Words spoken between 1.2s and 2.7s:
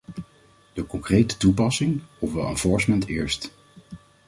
toepassing, ofwel